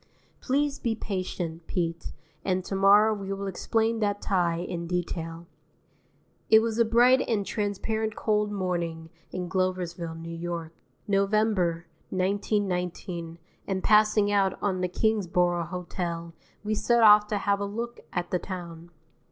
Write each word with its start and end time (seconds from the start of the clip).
Please 0.41 0.79
be 0.79 0.95
patient, 0.95 1.67
Pete, 1.67 2.11
and 2.43 2.65
to 2.65 2.73
morrow 2.73 3.13
we 3.13 3.31
will 3.33 3.45
explain 3.45 3.99
that 3.99 4.19
tie 4.19 4.57
in 4.57 4.87
detail. 4.87 5.45
II 5.45 5.45
It 6.49 6.59
was 6.63 6.79
a 6.79 6.85
bright 6.85 7.21
and 7.27 7.45
transparent 7.45 8.15
cold 8.15 8.51
morning 8.51 9.11
in 9.29 9.47
Gloversville, 9.47 10.15
N.Y., 10.19 10.69
November, 11.07 11.85
1919, 12.09 13.37
and 13.67 13.83
passing 13.83 14.31
out 14.31 14.57
of 14.59 14.81
the 14.81 14.87
Kingsborough 14.87 15.65
Hotel 15.67 16.33
we 16.63 16.73
set 16.73 17.03
off 17.03 17.27
to 17.27 17.37
have 17.37 17.59
a 17.59 17.65
look 17.65 17.99
at 18.11 18.31
the 18.31 18.39
town. 18.39 18.89